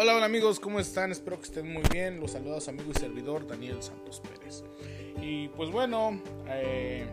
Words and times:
Hola, 0.00 0.14
hola 0.14 0.26
amigos, 0.26 0.60
¿cómo 0.60 0.78
están? 0.78 1.10
Espero 1.10 1.38
que 1.38 1.46
estén 1.46 1.72
muy 1.72 1.82
bien. 1.92 2.20
Los 2.20 2.30
saludos 2.30 2.68
amigo 2.68 2.92
y 2.94 3.00
servidor 3.00 3.48
Daniel 3.48 3.82
Santos 3.82 4.20
Pérez. 4.20 4.62
Y 5.20 5.48
pues 5.48 5.72
bueno, 5.72 6.22
eh, 6.46 7.04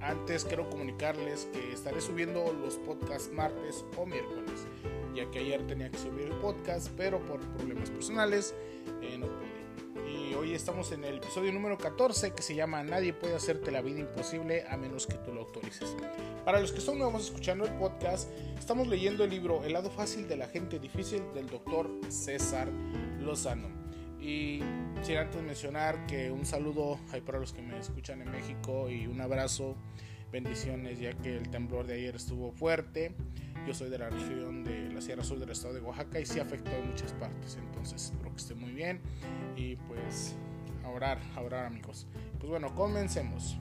antes 0.00 0.44
quiero 0.44 0.68
comunicarles 0.68 1.48
que 1.52 1.72
estaré 1.72 2.00
subiendo 2.00 2.52
los 2.52 2.74
podcasts 2.78 3.32
martes 3.32 3.84
o 3.96 4.04
miércoles, 4.04 4.66
ya 5.14 5.30
que 5.30 5.38
ayer 5.38 5.64
tenía 5.68 5.88
que 5.92 5.98
subir 5.98 6.26
el 6.26 6.36
podcast, 6.40 6.88
pero 6.96 7.20
por 7.20 7.38
problemas 7.52 7.90
personales 7.90 8.52
eh, 9.00 9.16
no 9.16 9.26
pude 9.28 9.53
estamos 10.54 10.92
en 10.92 11.04
el 11.04 11.16
episodio 11.16 11.52
número 11.52 11.76
14 11.76 12.32
que 12.32 12.42
se 12.42 12.54
llama 12.54 12.82
Nadie 12.84 13.12
puede 13.12 13.34
hacerte 13.34 13.72
la 13.72 13.82
vida 13.82 13.98
imposible 13.98 14.64
a 14.68 14.76
menos 14.76 15.06
que 15.06 15.14
tú 15.14 15.32
lo 15.32 15.40
autorices. 15.40 15.96
Para 16.44 16.60
los 16.60 16.70
que 16.70 16.80
son 16.80 16.98
nuevos 16.98 17.24
escuchando 17.24 17.64
el 17.64 17.72
podcast, 17.72 18.30
estamos 18.56 18.86
leyendo 18.86 19.24
el 19.24 19.30
libro 19.30 19.64
El 19.64 19.72
lado 19.72 19.90
fácil 19.90 20.28
de 20.28 20.36
la 20.36 20.46
gente 20.46 20.78
difícil 20.78 21.22
del 21.34 21.48
doctor 21.48 21.90
César 22.08 22.68
Lozano. 23.20 23.68
Y 24.20 24.60
sin 25.02 25.16
antes 25.16 25.42
mencionar 25.42 26.06
que 26.06 26.30
un 26.30 26.46
saludo 26.46 27.00
hay 27.12 27.20
para 27.20 27.40
los 27.40 27.52
que 27.52 27.60
me 27.60 27.78
escuchan 27.78 28.22
en 28.22 28.30
México 28.30 28.88
y 28.88 29.06
un 29.08 29.20
abrazo, 29.20 29.76
bendiciones 30.30 31.00
ya 31.00 31.14
que 31.14 31.36
el 31.36 31.50
temblor 31.50 31.86
de 31.86 31.94
ayer 31.94 32.14
estuvo 32.14 32.52
fuerte. 32.52 33.12
Yo 33.66 33.74
soy 33.74 33.90
de 33.90 33.98
la 33.98 34.10
región 34.10 34.62
de 34.62 34.90
la 34.92 35.00
Sierra 35.00 35.24
Sur 35.24 35.38
del 35.40 35.50
estado 35.50 35.74
de 35.74 35.80
Oaxaca 35.80 36.20
y 36.20 36.26
sí 36.26 36.38
afectó 36.38 36.70
en 36.70 36.88
muchas 36.90 37.12
partes. 37.12 37.56
Entonces 37.56 38.04
espero 38.04 38.30
que 38.30 38.36
esté 38.36 38.54
muy 38.54 38.72
bien 38.72 39.00
y 39.56 39.76
pues 39.76 40.36
a 40.84 40.88
orar, 40.88 41.18
a 41.34 41.40
orar 41.40 41.66
amigos. 41.66 42.06
Pues 42.38 42.48
bueno, 42.48 42.74
comencemos. 42.74 43.56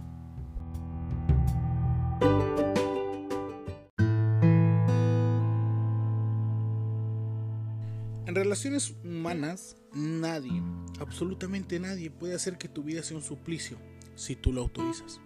En 8.25 8.35
relaciones 8.35 8.95
humanas, 9.03 9.75
nadie, 9.93 10.63
absolutamente 10.99 11.79
nadie 11.79 12.09
puede 12.09 12.33
hacer 12.33 12.57
que 12.57 12.67
tu 12.67 12.81
vida 12.81 13.03
sea 13.03 13.17
un 13.17 13.23
suplicio 13.23 13.77
si 14.15 14.35
tú 14.35 14.51
lo 14.51 14.61
autorizas. 14.61 15.19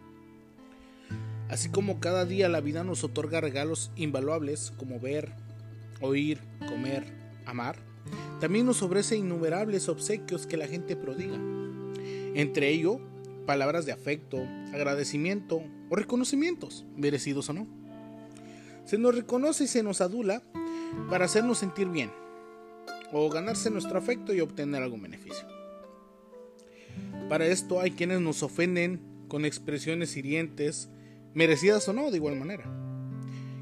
Así 1.49 1.69
como 1.69 2.01
cada 2.01 2.25
día 2.25 2.49
la 2.49 2.59
vida 2.59 2.83
nos 2.83 3.03
otorga 3.05 3.39
regalos 3.39 3.91
invaluables 3.95 4.73
como 4.77 4.99
ver, 4.99 5.31
oír, 6.01 6.41
comer, 6.67 7.13
amar, 7.45 7.77
también 8.41 8.65
nos 8.65 8.83
ofrece 8.83 9.15
innumerables 9.15 9.87
obsequios 9.87 10.45
que 10.45 10.57
la 10.57 10.67
gente 10.67 10.95
prodiga. 10.95 11.37
Entre 12.37 12.69
ello, 12.69 12.99
palabras 13.47 13.87
de 13.87 13.91
afecto, 13.91 14.37
agradecimiento 14.71 15.63
o 15.89 15.95
reconocimientos, 15.95 16.85
merecidos 16.95 17.49
o 17.49 17.53
no. 17.53 17.67
Se 18.85 18.99
nos 18.99 19.15
reconoce 19.15 19.63
y 19.63 19.67
se 19.67 19.81
nos 19.81 20.01
adula 20.01 20.43
para 21.09 21.25
hacernos 21.25 21.57
sentir 21.57 21.87
bien 21.87 22.11
o 23.11 23.27
ganarse 23.31 23.71
nuestro 23.71 23.97
afecto 23.97 24.35
y 24.35 24.41
obtener 24.41 24.83
algún 24.83 25.01
beneficio. 25.01 25.47
Para 27.27 27.47
esto 27.47 27.81
hay 27.81 27.89
quienes 27.89 28.21
nos 28.21 28.43
ofenden 28.43 29.01
con 29.27 29.43
expresiones 29.43 30.15
hirientes 30.15 30.89
merecidas 31.33 31.89
o 31.89 31.93
no, 31.93 32.11
de 32.11 32.17
igual 32.17 32.35
manera. 32.35 32.65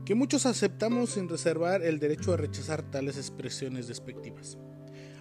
Que 0.04 0.16
muchos 0.16 0.46
aceptamos 0.46 1.12
sin 1.12 1.30
reservar 1.30 1.82
el 1.82 1.98
derecho 2.00 2.34
a 2.34 2.38
rechazar 2.38 2.84
tales 2.92 3.16
expresiones 3.16 3.88
despectivas. 3.88 4.58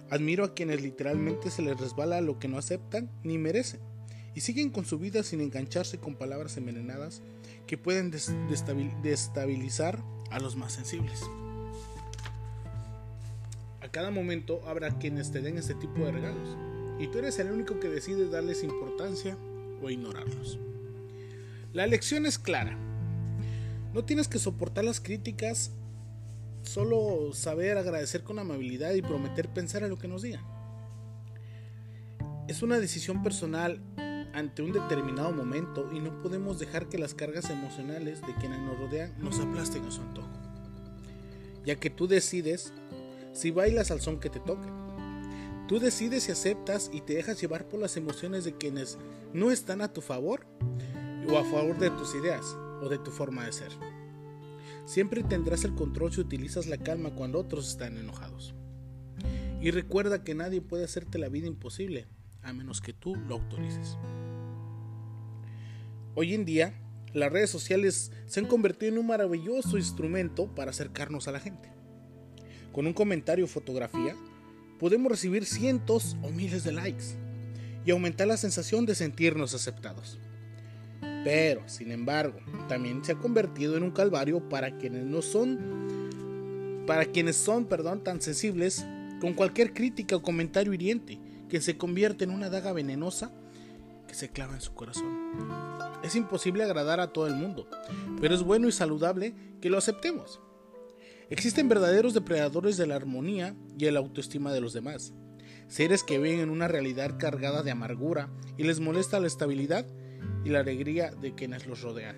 Admiro 0.09 0.43
a 0.43 0.53
quienes 0.53 0.81
literalmente 0.81 1.49
se 1.49 1.61
les 1.61 1.79
resbala 1.79 2.21
lo 2.21 2.37
que 2.39 2.47
no 2.47 2.57
aceptan 2.57 3.09
ni 3.23 3.37
merecen 3.37 3.79
y 4.35 4.41
siguen 4.41 4.69
con 4.69 4.85
su 4.85 4.99
vida 4.99 5.23
sin 5.23 5.41
engancharse 5.41 5.97
con 5.97 6.15
palabras 6.15 6.57
envenenadas 6.57 7.21
que 7.65 7.77
pueden 7.77 8.11
destabilizar 9.03 10.03
a 10.29 10.39
los 10.39 10.55
más 10.55 10.73
sensibles. 10.73 11.23
A 13.81 13.87
cada 13.89 14.11
momento 14.11 14.61
habrá 14.67 14.97
quienes 14.99 15.31
te 15.31 15.41
den 15.41 15.57
este 15.57 15.73
tipo 15.73 16.03
de 16.05 16.11
regalos 16.11 16.57
y 16.99 17.07
tú 17.07 17.19
eres 17.19 17.39
el 17.39 17.51
único 17.51 17.79
que 17.79 17.89
decide 17.89 18.29
darles 18.29 18.63
importancia 18.63 19.37
o 19.81 19.89
ignorarlos. 19.89 20.59
La 21.73 21.87
lección 21.87 22.25
es 22.25 22.37
clara. 22.37 22.77
No 23.93 24.03
tienes 24.03 24.27
que 24.27 24.39
soportar 24.39 24.83
las 24.83 24.99
críticas, 24.99 25.71
solo 26.65 27.33
saber 27.33 27.77
agradecer 27.77 28.23
con 28.23 28.39
amabilidad 28.39 28.93
y 28.93 29.01
prometer 29.01 29.49
pensar 29.49 29.83
en 29.83 29.89
lo 29.89 29.97
que 29.97 30.07
nos 30.07 30.21
digan. 30.21 30.43
Es 32.47 32.61
una 32.61 32.79
decisión 32.79 33.23
personal 33.23 33.81
ante 34.33 34.61
un 34.61 34.71
determinado 34.73 35.31
momento 35.31 35.89
y 35.93 35.99
no 35.99 36.21
podemos 36.21 36.59
dejar 36.59 36.89
que 36.89 36.97
las 36.97 37.13
cargas 37.13 37.49
emocionales 37.49 38.21
de 38.21 38.35
quienes 38.35 38.59
nos 38.59 38.77
rodean 38.77 39.13
nos 39.19 39.39
aplasten 39.39 39.85
a 39.85 39.91
su 39.91 40.01
antojo. 40.01 40.29
Ya 41.65 41.75
que 41.75 41.89
tú 41.89 42.07
decides 42.07 42.73
si 43.31 43.51
bailas 43.51 43.91
al 43.91 44.01
son 44.01 44.19
que 44.19 44.29
te 44.29 44.39
toque. 44.39 44.67
Tú 45.67 45.79
decides 45.79 46.23
si 46.23 46.31
aceptas 46.31 46.91
y 46.93 47.01
te 47.01 47.15
dejas 47.15 47.41
llevar 47.41 47.67
por 47.67 47.79
las 47.79 47.97
emociones 47.97 48.43
de 48.43 48.55
quienes 48.55 48.97
no 49.33 49.51
están 49.51 49.81
a 49.81 49.91
tu 49.91 50.01
favor 50.01 50.45
o 51.27 51.37
a 51.37 51.43
favor 51.43 51.79
de 51.79 51.89
tus 51.89 52.13
ideas 52.13 52.45
o 52.81 52.89
de 52.89 52.99
tu 52.99 53.09
forma 53.09 53.45
de 53.45 53.53
ser. 53.53 53.71
Siempre 54.85 55.23
tendrás 55.23 55.63
el 55.63 55.73
control 55.73 56.13
si 56.13 56.21
utilizas 56.21 56.67
la 56.67 56.77
calma 56.77 57.15
cuando 57.15 57.39
otros 57.39 57.67
están 57.67 57.97
enojados. 57.97 58.53
Y 59.59 59.71
recuerda 59.71 60.23
que 60.23 60.35
nadie 60.35 60.61
puede 60.61 60.83
hacerte 60.83 61.17
la 61.17 61.27
vida 61.27 61.47
imposible 61.47 62.07
a 62.43 62.53
menos 62.53 62.81
que 62.81 62.93
tú 62.93 63.15
lo 63.15 63.35
autorices. 63.35 63.97
Hoy 66.13 66.35
en 66.35 66.45
día, 66.45 66.79
las 67.13 67.31
redes 67.31 67.49
sociales 67.49 68.11
se 68.27 68.39
han 68.39 68.45
convertido 68.45 68.91
en 68.91 68.99
un 68.99 69.07
maravilloso 69.07 69.77
instrumento 69.77 70.53
para 70.53 70.69
acercarnos 70.69 71.27
a 71.27 71.31
la 71.31 71.39
gente. 71.39 71.69
Con 72.71 72.85
un 72.85 72.93
comentario 72.93 73.45
o 73.45 73.47
fotografía, 73.47 74.15
podemos 74.79 75.11
recibir 75.11 75.45
cientos 75.45 76.15
o 76.21 76.29
miles 76.29 76.63
de 76.63 76.73
likes 76.73 77.15
y 77.85 77.91
aumentar 77.91 78.27
la 78.27 78.37
sensación 78.37 78.85
de 78.85 78.93
sentirnos 78.93 79.55
aceptados. 79.55 80.19
Pero, 81.25 81.67
sin 81.67 81.91
embargo, 81.91 82.37
también 82.69 83.03
se 83.03 83.13
ha 83.13 83.15
convertido 83.15 83.75
en 83.75 83.81
un 83.81 83.89
calvario 83.89 84.47
para 84.47 84.77
quienes 84.77 85.05
no 85.05 85.23
son, 85.23 86.83
para 86.85 87.05
quienes 87.05 87.35
son, 87.35 87.65
perdón, 87.65 88.03
tan 88.03 88.21
sensibles 88.21 88.85
con 89.19 89.33
cualquier 89.33 89.73
crítica 89.73 90.15
o 90.15 90.21
comentario 90.21 90.71
hiriente 90.71 91.19
que 91.49 91.61
se 91.61 91.79
convierte 91.79 92.25
en 92.25 92.29
una 92.29 92.51
daga 92.51 92.73
venenosa 92.73 93.33
que 94.07 94.13
se 94.13 94.29
clava 94.29 94.53
en 94.53 94.61
su 94.61 94.75
corazón. 94.75 95.49
Es 96.03 96.15
imposible 96.15 96.63
agradar 96.63 96.99
a 96.99 97.11
todo 97.11 97.25
el 97.25 97.33
mundo, 97.33 97.67
pero 98.21 98.35
es 98.35 98.43
bueno 98.43 98.67
y 98.67 98.71
saludable 98.71 99.33
que 99.61 99.71
lo 99.71 99.79
aceptemos. 99.79 100.39
Existen 101.31 101.67
verdaderos 101.67 102.13
depredadores 102.13 102.77
de 102.77 102.85
la 102.85 102.97
armonía 102.97 103.55
y 103.79 103.85
el 103.85 103.97
autoestima 103.97 104.53
de 104.53 104.61
los 104.61 104.73
demás, 104.73 105.11
seres 105.69 106.03
que 106.03 106.19
ven 106.19 106.39
en 106.39 106.51
una 106.51 106.67
realidad 106.67 107.17
cargada 107.17 107.63
de 107.63 107.71
amargura 107.71 108.29
y 108.57 108.63
les 108.63 108.79
molesta 108.79 109.19
la 109.19 109.25
estabilidad 109.25 109.87
y 110.43 110.49
la 110.49 110.59
alegría 110.59 111.11
de 111.11 111.33
quienes 111.33 111.65
los 111.65 111.81
rodean. 111.81 112.17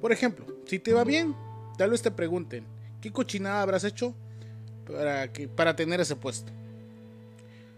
Por 0.00 0.12
ejemplo, 0.12 0.46
si 0.66 0.78
te 0.78 0.92
va 0.92 1.04
bien, 1.04 1.34
tal 1.76 1.90
vez 1.90 2.02
te 2.02 2.10
pregunten, 2.10 2.64
¿qué 3.00 3.10
cochinada 3.12 3.62
habrás 3.62 3.84
hecho 3.84 4.14
para, 4.86 5.32
que, 5.32 5.48
para 5.48 5.76
tener 5.76 6.00
ese 6.00 6.16
puesto? 6.16 6.52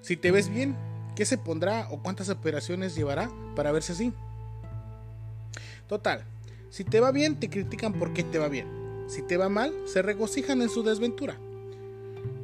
Si 0.02 0.16
te 0.16 0.30
ves 0.30 0.48
bien, 0.48 0.76
¿qué 1.14 1.24
se 1.24 1.38
pondrá 1.38 1.88
o 1.90 2.02
cuántas 2.02 2.28
operaciones 2.28 2.94
llevará 2.94 3.30
para 3.54 3.72
verse 3.72 3.92
así? 3.92 4.12
Total, 5.88 6.24
si 6.70 6.84
te 6.84 7.00
va 7.00 7.10
bien, 7.10 7.38
te 7.38 7.50
critican 7.50 7.92
porque 7.92 8.22
te 8.22 8.38
va 8.38 8.48
bien. 8.48 8.66
Si 9.08 9.22
te 9.22 9.36
va 9.36 9.48
mal, 9.48 9.74
se 9.86 10.02
regocijan 10.02 10.62
en 10.62 10.68
su 10.68 10.84
desventura, 10.84 11.36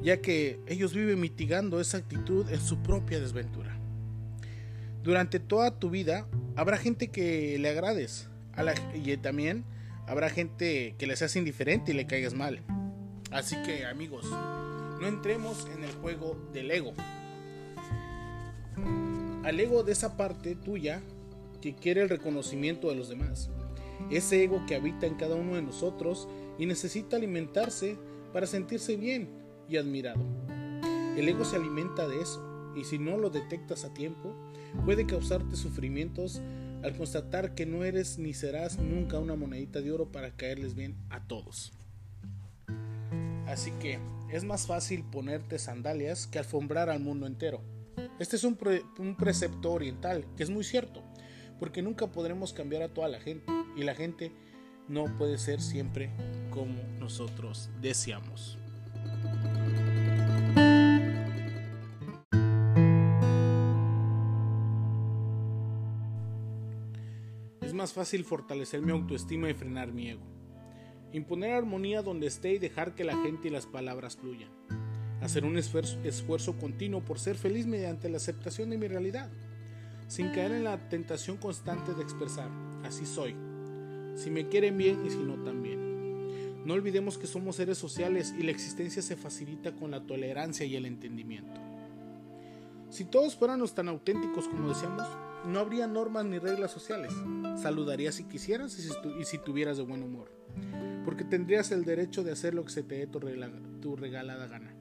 ya 0.03 0.21
que 0.21 0.59
ellos 0.67 0.93
viven 0.93 1.21
mitigando 1.21 1.81
esa 1.81 1.99
actitud 1.99 2.51
en 2.51 2.61
su 2.61 2.79
propia 2.79 3.21
desventura. 3.21 3.77
Durante 5.05 5.39
toda 5.39 5.79
tu 5.79 5.91
vida 5.91 6.27
habrá 6.57 6.79
gente 6.79 7.09
que 7.09 7.59
le 7.59 7.69
agrades 7.69 8.29
y 8.95 9.17
también 9.19 9.65
habrá 10.07 10.31
gente 10.31 10.95
que 10.99 11.07
le 11.07 11.17
seas 11.17 11.37
indiferente 11.37 11.93
y 11.93 11.95
le 11.95 12.07
caigas 12.07 12.35
mal. 12.35 12.63
Así 13.31 13.57
que 13.63 13.85
amigos, 13.85 14.27
no 15.01 15.07
entremos 15.07 15.69
en 15.75 15.85
el 15.85 15.93
juego 15.93 16.37
del 16.53 16.71
ego. 16.71 16.95
Al 19.45 19.61
ego 19.61 19.83
de 19.83 19.93
esa 19.93 20.17
parte 20.17 20.57
tuya 20.57 21.03
que 21.61 21.75
quiere 21.75 22.03
el 22.03 22.09
reconocimiento 22.09 22.89
de 22.89 22.97
los 22.97 23.09
demás. 23.09 23.51
Ese 24.11 24.43
ego 24.43 24.65
que 24.67 24.75
habita 24.75 25.07
en 25.07 25.15
cada 25.15 25.35
uno 25.35 25.57
de 25.57 25.63
nosotros 25.63 26.29
y 26.59 26.67
necesita 26.67 27.17
alimentarse 27.17 27.97
para 28.33 28.47
sentirse 28.47 28.97
bien 28.97 29.29
y 29.69 29.77
admirado. 29.77 30.25
El 31.17 31.29
ego 31.29 31.45
se 31.45 31.57
alimenta 31.57 32.09
de 32.09 32.21
eso 32.21 32.73
y 32.77 32.85
si 32.85 32.99
no 32.99 33.17
lo 33.17 33.31
detectas 33.31 33.85
a 33.85 33.95
tiempo, 33.95 34.35
puede 34.85 35.07
causarte 35.07 35.57
sufrimientos 35.57 36.41
al 36.83 36.97
constatar 36.97 37.55
que 37.55 37.67
no 37.67 37.85
eres 37.85 38.19
ni 38.19 38.35
serás 38.35 38.79
nunca 38.79 39.19
una 39.19 39.35
monedita 39.35 39.81
de 39.81 39.93
oro 39.93 40.13
para 40.13 40.37
caerles 40.37 40.75
bien 40.75 40.97
a 41.11 41.27
todos. 41.27 41.73
Así 43.47 43.71
que 43.81 43.99
es 44.31 44.45
más 44.45 44.67
fácil 44.67 45.05
ponerte 45.05 45.59
sandalias 45.59 46.27
que 46.27 46.39
alfombrar 46.39 46.91
al 46.91 47.01
mundo 47.01 47.27
entero. 47.27 47.61
Este 48.19 48.37
es 48.37 48.45
un, 48.45 48.57
precepto 49.17 49.73
oriental 49.73 50.27
que 50.37 50.43
es 50.43 50.51
muy 50.51 50.65
cierto, 50.65 51.03
porque 51.59 51.83
nunca 51.83 52.07
podremos 52.09 52.53
cambiar 52.53 52.83
a 52.83 52.89
toda 52.89 53.09
la 53.09 53.21
gente 53.21 53.53
y 53.77 53.85
la 53.85 53.95
gente 53.95 54.33
no 54.89 55.05
puede 55.17 55.39
ser 55.39 55.61
siempre 55.61 56.11
como 56.51 56.83
nosotros 56.99 57.71
deseamos. 57.81 58.59
Más 67.87 67.93
fácil 67.93 68.25
fortalecer 68.25 68.83
mi 68.83 68.91
autoestima 68.91 69.49
y 69.49 69.55
frenar 69.55 69.93
mi 69.93 70.11
ego. 70.11 70.27
Imponer 71.13 71.53
armonía 71.53 72.03
donde 72.03 72.27
esté 72.27 72.55
y 72.55 72.59
dejar 72.59 72.97
que 72.97 73.05
la 73.05 73.17
gente 73.23 73.47
y 73.47 73.53
las 73.53 73.65
palabras 73.67 74.17
fluyan. 74.17 74.51
Hacer 75.21 75.45
un 75.45 75.57
esfuerzo, 75.57 76.59
continuo 76.59 77.05
por 77.05 77.21
ser 77.21 77.37
feliz 77.37 77.65
mediante 77.65 78.09
la 78.09 78.17
aceptación 78.17 78.71
de 78.71 78.77
mi 78.77 78.89
realidad, 78.89 79.31
sin 80.09 80.31
caer 80.33 80.51
en 80.51 80.65
la 80.65 80.89
tentación 80.89 81.37
constante 81.37 81.95
de 81.95 82.03
expresar, 82.03 82.51
así 82.83 83.07
soy, 83.07 83.37
si 84.17 84.33
me 84.33 84.49
quieren 84.49 84.77
bien 84.77 85.07
y 85.07 85.11
si 85.11 85.19
no 85.19 85.45
también. 85.45 86.65
No 86.65 86.75
olvidemos 86.75 87.19
que 87.19 87.29
somos 87.29 87.55
seres 87.55 87.79
sociales 87.79 88.35
y 88.37 88.43
la 88.43 88.51
existencia 88.51 89.01
se 89.01 89.15
facilita 89.15 89.77
con 89.77 89.93
la 89.93 90.05
tolerancia 90.05 90.67
y 90.67 90.75
el 90.75 90.87
entendimiento. 90.87 91.61
Si 92.91 93.05
todos 93.05 93.37
fuéramos 93.37 93.77
tan 93.77 93.89
auténticos 93.89 94.49
como 94.49 94.71
decíamos, 94.71 95.07
no 95.47 95.61
habría 95.61 95.87
normas 95.87 96.25
ni 96.25 96.39
reglas 96.39 96.71
sociales. 96.71 97.13
Saludarías 97.57 98.17
si 98.17 98.25
quisieras 98.25 98.79
y 98.79 99.25
si, 99.25 99.39
tuvieras 99.39 99.77
de 99.77 99.85
buen 99.85 100.03
humor, 100.03 100.31
porque 101.05 101.25
tendrías 101.25 101.71
el 101.71 101.85
derecho 101.85 102.25
de 102.25 102.33
hacer 102.33 102.55
lo 102.55 102.65
que 102.65 102.73
se 102.73 102.83
te 102.83 102.97
dé 102.97 103.07
tu, 103.07 103.97
regalada 103.97 104.47
gana. 104.47 104.75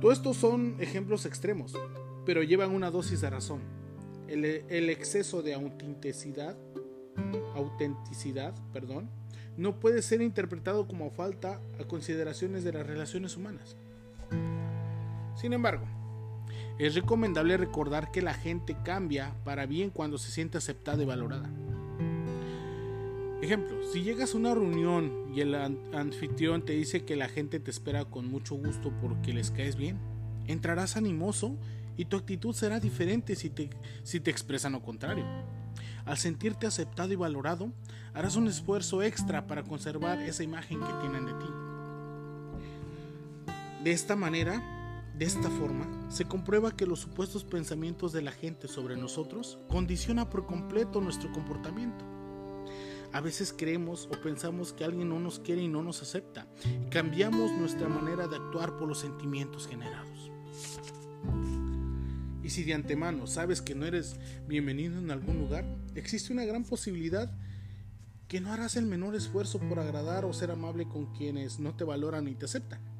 Todos 0.00 0.18
estos 0.18 0.36
son 0.36 0.76
ejemplos 0.78 1.26
extremos, 1.26 1.74
pero 2.24 2.42
llevan 2.42 2.70
una 2.70 2.90
dosis 2.90 3.20
de 3.20 3.30
razón. 3.30 3.62
El, 4.28 4.44
el 4.44 4.90
exceso 4.90 5.42
de 5.42 5.54
autenticidad, 5.54 6.56
autenticidad, 7.54 8.54
perdón, 8.72 9.10
no 9.56 9.80
puede 9.80 10.02
ser 10.02 10.20
interpretado 10.22 10.86
como 10.86 11.10
falta 11.10 11.60
a 11.80 11.84
consideraciones 11.84 12.62
de 12.62 12.72
las 12.72 12.86
relaciones 12.86 13.36
humanas. 13.36 13.76
Sin 15.34 15.52
embargo, 15.52 15.86
es 16.78 16.94
recomendable 16.94 17.56
recordar 17.56 18.10
que 18.12 18.22
la 18.22 18.34
gente 18.34 18.76
cambia 18.84 19.34
para 19.44 19.66
bien 19.66 19.90
cuando 19.90 20.16
se 20.18 20.30
siente 20.30 20.58
aceptada 20.58 21.02
y 21.02 21.06
valorada. 21.06 21.50
Ejemplo, 23.42 23.76
si 23.92 24.02
llegas 24.02 24.34
a 24.34 24.36
una 24.36 24.54
reunión 24.54 25.32
y 25.34 25.40
el 25.40 25.54
anfitrión 25.54 26.64
te 26.64 26.72
dice 26.72 27.04
que 27.04 27.16
la 27.16 27.28
gente 27.28 27.60
te 27.60 27.70
espera 27.70 28.04
con 28.04 28.28
mucho 28.28 28.56
gusto 28.56 28.92
porque 29.00 29.32
les 29.32 29.50
caes 29.50 29.76
bien, 29.76 29.98
entrarás 30.46 30.96
animoso 30.96 31.56
y 31.96 32.04
tu 32.04 32.16
actitud 32.16 32.54
será 32.54 32.80
diferente 32.80 33.36
si 33.36 33.50
te, 33.50 33.70
si 34.02 34.20
te 34.20 34.30
expresan 34.30 34.72
lo 34.72 34.82
contrario. 34.82 35.24
Al 36.04 36.16
sentirte 36.16 36.66
aceptado 36.66 37.12
y 37.12 37.16
valorado, 37.16 37.72
harás 38.14 38.36
un 38.36 38.48
esfuerzo 38.48 39.02
extra 39.02 39.46
para 39.46 39.62
conservar 39.62 40.20
esa 40.22 40.42
imagen 40.42 40.80
que 40.80 40.92
tienen 41.00 41.26
de 41.26 41.32
ti. 41.34 41.46
De 43.84 43.92
esta 43.92 44.16
manera, 44.16 44.77
de 45.16 45.24
esta 45.24 45.50
forma, 45.50 46.10
se 46.10 46.26
comprueba 46.26 46.76
que 46.76 46.86
los 46.86 47.00
supuestos 47.00 47.44
pensamientos 47.44 48.12
de 48.12 48.22
la 48.22 48.32
gente 48.32 48.68
sobre 48.68 48.96
nosotros 48.96 49.58
condiciona 49.68 50.28
por 50.30 50.46
completo 50.46 51.00
nuestro 51.00 51.32
comportamiento. 51.32 52.04
A 53.12 53.20
veces 53.20 53.54
creemos 53.56 54.06
o 54.12 54.20
pensamos 54.20 54.72
que 54.72 54.84
alguien 54.84 55.08
no 55.08 55.18
nos 55.18 55.40
quiere 55.40 55.62
y 55.62 55.68
no 55.68 55.82
nos 55.82 56.02
acepta. 56.02 56.46
cambiamos 56.90 57.52
nuestra 57.52 57.88
manera 57.88 58.28
de 58.28 58.36
actuar 58.36 58.76
por 58.76 58.86
los 58.86 59.00
sentimientos 59.00 59.66
generados. 59.66 60.30
Y 62.42 62.50
si 62.50 62.64
de 62.64 62.74
antemano 62.74 63.26
sabes 63.26 63.60
que 63.60 63.74
no 63.74 63.86
eres 63.86 64.16
bienvenido 64.46 64.98
en 64.98 65.10
algún 65.10 65.38
lugar, 65.38 65.64
existe 65.94 66.32
una 66.32 66.44
gran 66.44 66.64
posibilidad 66.64 67.30
que 68.28 68.40
no 68.40 68.52
harás 68.52 68.76
el 68.76 68.86
menor 68.86 69.14
esfuerzo 69.14 69.58
por 69.58 69.80
agradar 69.80 70.24
o 70.24 70.32
ser 70.32 70.50
amable 70.50 70.86
con 70.86 71.12
quienes 71.14 71.58
no 71.58 71.74
te 71.74 71.84
valoran 71.84 72.28
y 72.28 72.34
te 72.34 72.44
aceptan. 72.44 72.97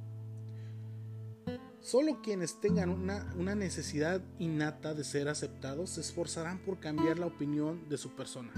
Solo 1.89 2.21
quienes 2.21 2.61
tengan 2.61 2.91
una, 2.91 3.33
una, 3.39 3.55
necesidad 3.55 4.21
innata 4.39 4.93
de 4.93 5.05
ser 5.05 5.27
aceptados 5.27 5.89
se 5.89 6.03
esforzarán 6.03 6.59
por 6.59 6.79
cambiar 6.81 7.19
la 7.19 7.25
opinión 7.25 7.89
de 7.89 7.97
su 7.97 8.11
persona. 8.11 8.51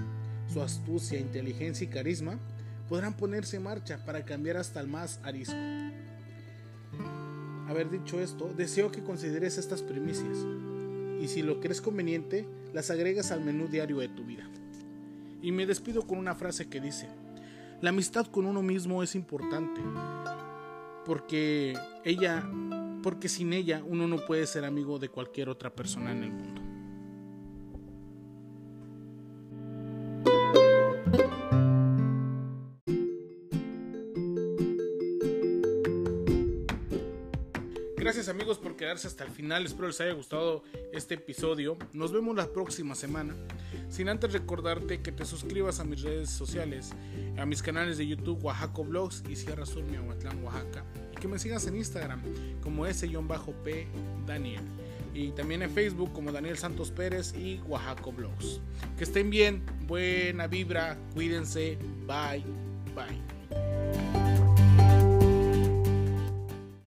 Su 0.53 0.61
astucia, 0.61 1.17
inteligencia 1.17 1.85
y 1.85 1.91
carisma 1.91 2.41
podrán 2.89 3.17
ponerse 3.17 3.59
en 3.59 3.63
marcha 3.63 4.05
para 4.05 4.25
cambiar 4.25 4.57
hasta 4.57 4.81
el 4.81 4.89
más 4.89 5.21
arisco. 5.23 5.55
Haber 7.69 7.89
dicho 7.89 8.19
esto, 8.19 8.53
deseo 8.53 8.91
que 8.91 9.05
consideres 9.05 9.59
estas 9.59 9.81
primicias 9.81 10.37
y 11.21 11.29
si 11.29 11.43
lo 11.43 11.61
crees 11.61 11.81
conveniente, 11.81 12.49
las 12.75 12.91
agregas 12.91 13.31
al 13.31 13.45
menú 13.45 13.69
diario 13.69 13.99
de 13.99 14.09
tu 14.09 14.25
vida. 14.25 14.51
Y 15.41 15.53
me 15.53 15.67
despido 15.67 16.05
con 16.05 16.19
una 16.19 16.35
frase 16.35 16.69
que 16.69 16.81
dice, 16.81 17.07
la 17.81 17.91
amistad 17.91 18.27
con 18.27 18.45
uno 18.45 18.61
mismo 18.61 19.05
es 19.05 19.15
importante, 19.15 19.81
porque 21.07 21.77
ella, 22.05 22.45
porque 23.03 23.29
sin 23.29 23.53
ella 23.53 23.83
uno 23.87 24.07
no 24.07 24.25
puede 24.25 24.47
ser 24.47 24.65
amigo 24.65 24.99
de 24.99 25.09
cualquier 25.09 25.49
otra 25.49 25.75
persona 25.75 26.13
en 26.13 26.25
el 26.25 26.31
mundo. 26.33 26.61
Gracias 37.97 38.29
amigos 38.29 38.59
por 38.59 38.75
quedarse 38.75 39.07
hasta 39.07 39.23
el 39.23 39.31
final. 39.31 39.65
Espero 39.65 39.87
les 39.87 40.01
haya 40.01 40.15
gustado 40.15 40.65
este 40.93 41.15
episodio. 41.15 41.77
Nos 41.93 42.13
vemos 42.13 42.35
la 42.35 42.53
próxima 42.53 42.97
semana. 42.97 43.37
Sin 43.89 44.09
antes 44.09 44.33
recordarte 44.33 45.01
que 45.01 45.13
te 45.13 45.25
suscribas 45.25 45.79
a 45.79 45.85
mis 45.85 46.03
redes 46.03 46.29
sociales, 46.29 46.91
a 47.39 47.47
mis 47.47 47.63
canales 47.63 47.99
de 47.99 48.09
YouTube 48.09 48.43
Oaxaco 48.43 48.85
Blogs 48.85 49.23
y 49.29 49.37
Sierra 49.37 49.65
Sur 49.65 49.85
Miahuatlán, 49.85 50.43
Oaxaca. 50.43 50.85
Que 51.21 51.29
me 51.29 51.39
sigas 51.39 51.67
en 51.67 51.77
Instagram 51.77 52.23
como 52.63 52.87
ese-p 52.87 53.87
Daniel. 54.27 54.63
Y 55.13 55.33
también 55.33 55.63
en 55.63 55.71
Facebook 55.71 56.13
como 56.13 56.33
Daniel 56.33 56.57
Santos 56.57 56.91
Pérez 56.91 57.35
y 57.35 57.61
Oaxaco 57.67 58.13
Blogs. 58.13 58.61
Que 58.97 59.05
estén 59.05 59.29
bien, 59.29 59.63
buena 59.87 60.47
vibra, 60.47 60.97
cuídense, 61.15 61.77
bye, 62.07 62.45
bye. 62.95 63.40